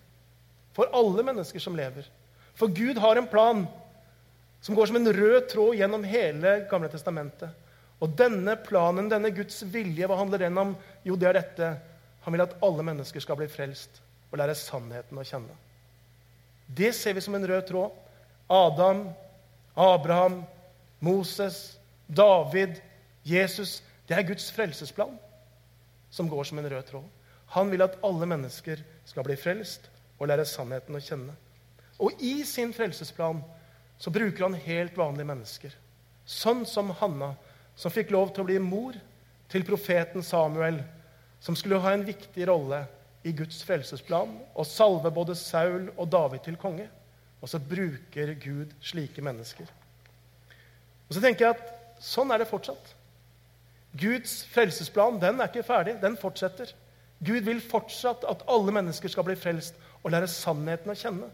[0.74, 2.06] For alle mennesker som lever.
[2.58, 3.66] For Gud har en plan
[4.62, 7.54] som går som en rød tråd gjennom hele Gamle testamentet.
[8.02, 10.74] Og denne planen, denne Guds vilje, hva handler den om?
[11.06, 11.70] Jo, det er dette.
[12.26, 15.54] Han vil at alle mennesker skal bli frelst og lære sannheten å kjenne.
[16.68, 17.92] Det ser vi som en rød tråd.
[18.48, 19.10] Adam,
[19.74, 20.44] Abraham,
[21.00, 22.80] Moses, David,
[23.24, 23.82] Jesus.
[24.08, 25.18] Det er Guds frelsesplan
[26.10, 27.06] som går som en rød tråd.
[27.56, 31.36] Han vil at alle mennesker skal bli frelst og lære sannheten å kjenne.
[32.00, 33.42] Og i sin frelsesplan
[33.98, 35.76] så bruker han helt vanlige mennesker.
[36.28, 37.34] Sånn som Hanna,
[37.76, 38.98] som fikk lov til å bli mor
[39.52, 40.82] til profeten Samuel,
[41.40, 42.84] som skulle ha en viktig rolle
[43.28, 46.88] i Guds frelsesplan og salve både Saul og David til konge.
[47.42, 49.68] Og så bruker Gud slike mennesker.
[51.08, 52.94] Og så tenker jeg at sånn er det fortsatt.
[53.98, 55.98] Guds frelsesplan den er ikke ferdig.
[56.02, 56.72] Den fortsetter.
[57.20, 61.30] Gud vil fortsatt at alle mennesker skal bli frelst og lære sannheten å kjenne.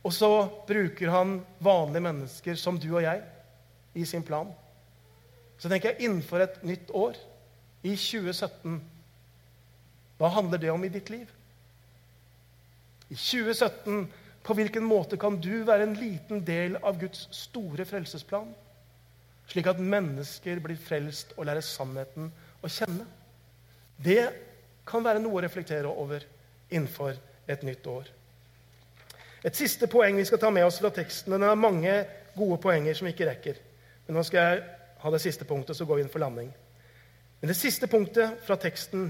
[0.00, 0.30] Og så
[0.68, 3.20] bruker han vanlige mennesker som du og jeg
[3.94, 4.48] i sin plan.
[5.60, 7.18] Så tenker jeg innenfor et nytt år,
[7.82, 8.80] i 2017
[10.20, 11.28] Hva handler det om i ditt liv?
[13.08, 14.04] I 2017,
[14.44, 18.52] på hvilken måte kan du være en liten del av Guds store frelsesplan?
[19.50, 22.30] slik at mennesker blir frelst og lærer sannheten
[22.62, 23.06] å kjenne.
[24.00, 24.22] Det
[24.88, 26.24] kan være noe å reflektere over
[26.70, 27.18] innenfor
[27.50, 28.08] et nytt år.
[29.44, 31.32] Et siste poeng vi skal ta med oss fra teksten.
[31.34, 31.94] Den har mange
[32.36, 33.58] gode poenger som vi ikke rekker.
[34.06, 34.62] Men nå skal jeg
[35.00, 36.50] ha det siste punktet, så går vi inn for landing.
[37.40, 39.08] Men det siste punktet fra teksten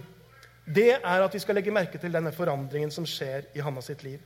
[0.75, 4.05] det er at vi skal legge merke til denne forandringen som skjer i Hanna sitt
[4.07, 4.21] liv.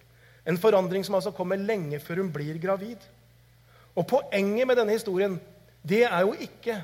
[0.44, 3.00] En forandring som altså kommer lenge før hun blir gravid.
[3.94, 5.38] Og Poenget med denne historien
[5.84, 6.78] det er jo ikke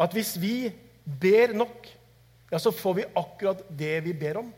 [0.00, 0.72] at hvis vi
[1.04, 1.88] ber nok,
[2.50, 4.52] ja, så får vi akkurat det vi ber om.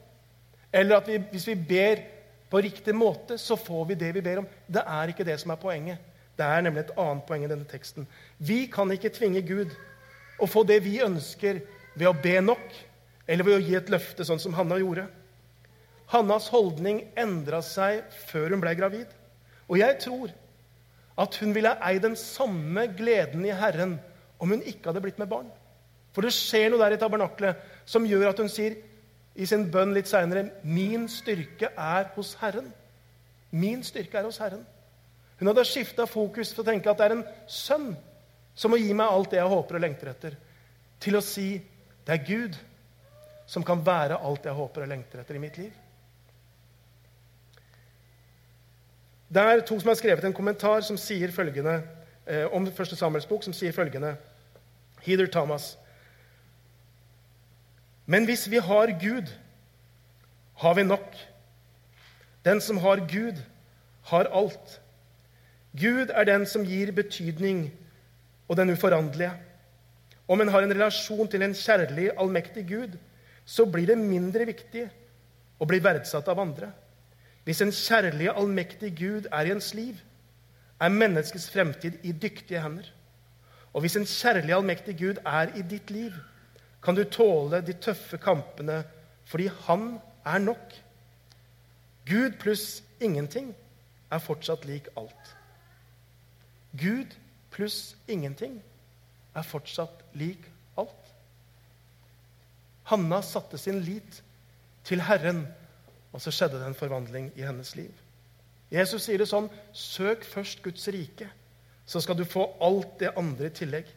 [0.73, 2.03] Eller at vi, hvis vi ber
[2.51, 4.49] på riktig måte, så får vi det vi ber om.
[4.67, 5.99] Det er ikke det som er poenget.
[6.37, 8.07] Det er nemlig et annet poeng i denne teksten.
[8.39, 9.73] Vi kan ikke tvinge Gud
[10.41, 11.63] å få det vi ønsker,
[11.97, 12.75] ved å be nok
[13.27, 15.07] eller ved å gi et løfte, sånn som Hanna gjorde.
[16.13, 19.11] Hannas holdning endra seg før hun ble gravid.
[19.67, 20.31] Og jeg tror
[21.19, 23.97] at hun ville eid den samme gleden i Herren
[24.39, 25.49] om hun ikke hadde blitt med barn.
[26.15, 28.79] For det skjer noe der i tabernaklet som gjør at hun sier
[29.37, 32.71] i sin bønn litt seinere Min styrke er hos Herren.
[33.51, 34.63] Min styrke er hos Herren.
[35.37, 37.91] Hun hadde skifta fokus for å tenke at det er en sønn
[38.57, 40.37] som må gi meg alt det jeg håper og lengter etter,
[41.03, 41.59] til å si
[42.07, 42.57] det er Gud
[43.47, 45.73] som kan være alt jeg håper og lengter etter i mitt liv.
[49.29, 51.81] Det er to som har skrevet en kommentar som sier følgende,
[52.27, 54.17] eh, om første Samuels bok, som sier følgende
[55.03, 55.77] Heather Thomas.
[58.07, 59.33] Men hvis vi har Gud,
[60.57, 61.17] har vi nok.
[62.45, 63.43] Den som har Gud,
[64.03, 64.81] har alt.
[65.75, 67.73] Gud er den som gir betydning
[68.49, 69.33] og den uforanderlige.
[70.29, 72.97] Om en har en relasjon til en kjærlig, allmektig Gud,
[73.47, 74.85] så blir det mindre viktig
[75.63, 76.73] å bli verdsatt av andre.
[77.47, 80.01] Hvis en kjærlig, allmektig Gud er i ens liv,
[80.83, 82.89] er menneskets fremtid i dyktige hender.
[83.73, 86.17] Og hvis en kjærlig, allmektig Gud er i ditt liv,
[86.83, 88.83] kan du tåle de tøffe kampene
[89.27, 89.97] fordi han
[90.27, 90.75] er nok.
[92.07, 93.55] Gud pluss ingenting
[94.11, 95.33] er fortsatt lik alt.
[96.79, 97.15] Gud
[97.51, 98.61] pluss ingenting
[99.35, 100.47] er fortsatt lik
[100.79, 101.06] alt.
[102.91, 104.21] Hanna satte sin lit
[104.87, 105.45] til Herren
[106.17, 107.93] og så skjedde det en forvandling i hennes liv.
[108.73, 111.29] Jesus sier det sånn Søk først Guds rike,
[111.87, 113.91] så skal du få alt det andre i tillegg.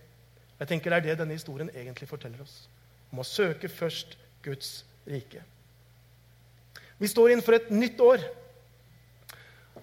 [0.60, 2.68] Jeg tenker Det er det denne historien egentlig forteller oss.
[3.14, 5.42] Om å søke først Guds rike.
[7.00, 8.20] Vi står innenfor et nytt år.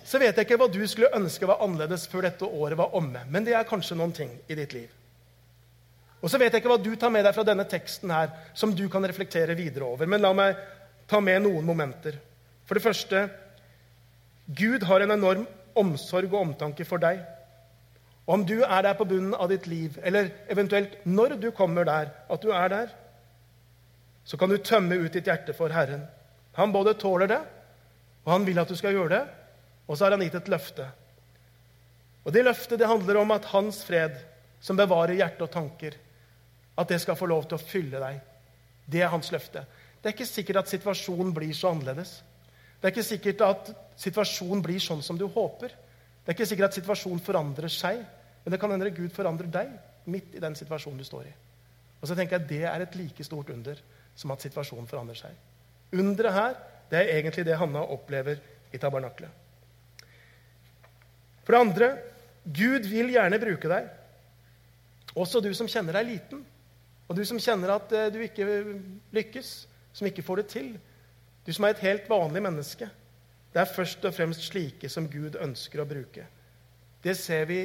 [0.04, 3.24] så vet jeg ikke hva du skulle ønske var annerledes før dette året var omme.
[3.30, 4.92] Men det er kanskje noen ting i ditt liv.
[6.22, 8.72] Og så vet jeg ikke hva du tar med deg fra denne teksten her, som
[8.74, 10.08] du kan reflektere videre over.
[10.08, 10.56] Men la meg
[11.10, 12.16] ta med noen momenter.
[12.66, 13.26] For det første
[14.46, 15.46] Gud har en enorm
[15.76, 17.20] omsorg og omtanke for deg.
[18.26, 21.86] Og om du er der på bunnen av ditt liv, eller eventuelt når du kommer
[21.86, 22.94] der, at du er der,
[24.26, 26.02] så kan du tømme ut ditt hjerte for Herren.
[26.58, 27.42] Han både tåler det,
[28.24, 29.24] og han vil at du skal gjøre det,
[29.86, 30.88] og så har han gitt et løfte.
[32.26, 34.16] Og Det løftet det handler om at hans fred,
[34.58, 35.94] som bevarer hjerte og tanker,
[36.76, 38.20] at det skal få lov til å fylle deg.
[38.86, 39.64] Det er hans løfte.
[40.00, 42.20] Det er ikke sikkert at situasjonen blir så annerledes.
[42.80, 45.72] Det er ikke sikkert at situasjonen blir sånn som du håper.
[45.72, 48.02] Det er ikke sikkert at situasjonen forandrer seg,
[48.44, 49.72] men det kan hende Gud forandrer deg
[50.12, 51.34] midt i den situasjonen du står i.
[52.00, 53.80] Og så tenker jeg Det er et like stort under
[54.14, 55.32] som at situasjonen forandrer seg.
[55.96, 56.58] Underet her
[56.90, 58.38] det er egentlig det Hanna opplever
[58.72, 59.30] i tabernaklet.
[61.46, 61.88] For det andre
[62.46, 63.88] Gud vil gjerne bruke deg,
[65.16, 66.44] også du som kjenner deg liten.
[67.06, 68.46] Og du som kjenner at eh, du ikke
[69.14, 69.50] lykkes,
[69.96, 70.70] som ikke får det til.
[71.46, 72.88] Du som er et helt vanlig menneske.
[73.54, 76.26] Det er først og fremst slike som Gud ønsker å bruke.
[77.04, 77.62] Det ser vi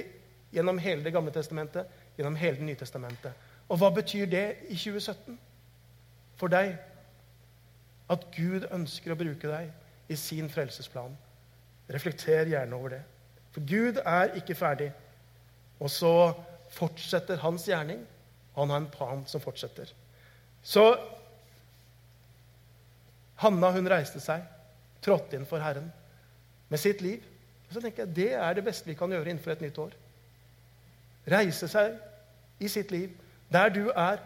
[0.52, 1.88] gjennom hele Det gamle testamentet,
[2.18, 3.34] gjennom hele Det nye testamentet.
[3.70, 5.40] Og hva betyr det i 2017
[6.40, 6.76] for deg?
[8.12, 9.72] At Gud ønsker å bruke deg
[10.12, 11.16] i sin frelsesplan.
[11.92, 13.02] Reflekter gjerne over det.
[13.52, 14.92] For Gud er ikke ferdig.
[15.80, 16.34] Og så
[16.72, 18.04] fortsetter hans gjerning.
[18.54, 19.92] Og han har en plan som fortsetter.
[20.64, 20.86] Så
[23.42, 24.44] Hanna hun reiste seg,
[25.02, 25.88] trådte inn for Herren
[26.70, 27.24] med sitt liv.
[27.68, 29.96] Og så tenker jeg, Det er det beste vi kan gjøre innenfor et nytt år.
[31.32, 31.96] Reise seg
[32.62, 33.14] i sitt liv,
[33.50, 34.22] der du er,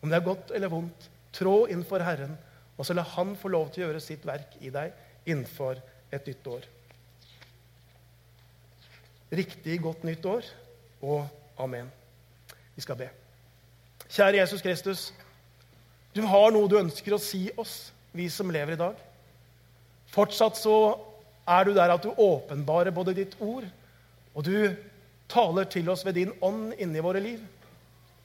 [0.00, 1.10] om det er godt eller vondt.
[1.34, 2.36] Trå inn for Herren,
[2.78, 4.94] og så la Han få lov til å gjøre sitt verk i deg
[5.26, 5.80] innenfor
[6.14, 6.70] et nytt år.
[9.34, 10.48] Riktig godt nytt år
[11.02, 11.26] og
[11.58, 11.90] amen.
[12.74, 13.23] Vi skal be.
[14.14, 15.00] Kjære Jesus Kristus.
[16.14, 19.00] Du har noe du ønsker å si oss, vi som lever i dag.
[20.14, 20.76] Fortsatt så
[21.50, 23.66] er du der at du åpenbarer både ditt ord,
[24.34, 24.70] og du
[25.26, 27.42] taler til oss ved din ånd inni våre liv.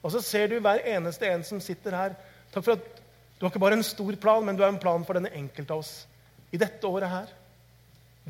[0.04, 2.14] Og så ser du hver eneste en som sitter her.
[2.54, 2.86] Takk for at
[3.40, 5.74] du har ikke bare en stor plan, men du har en plan for denne enkelte
[5.74, 5.94] av oss
[6.54, 7.30] i dette året her.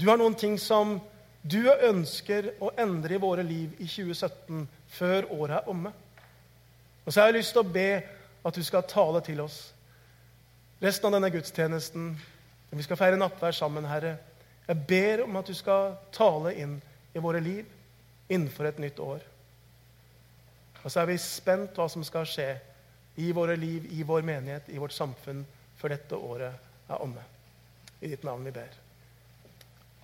[0.01, 0.97] Du har noen ting som
[1.45, 4.65] du ønsker å endre i våre liv i 2017,
[4.97, 5.93] før året er omme.
[7.11, 7.89] Og så har jeg lyst til å be
[8.47, 9.57] at du skal tale til oss
[10.79, 12.05] resten av denne gudstjenesten.
[12.71, 14.13] Når vi skal feire nattvær sammen, Herre.
[14.69, 16.77] Jeg ber om at du skal tale inn
[17.11, 17.67] i våre liv
[18.31, 19.25] innenfor et nytt år.
[20.85, 22.47] Og så er vi spent hva som skal skje
[23.19, 25.43] i våre liv, i vår menighet, i vårt samfunn,
[25.83, 27.27] før dette året er omme.
[27.99, 28.79] I ditt navn vi ber.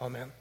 [0.03, 0.35] Amen.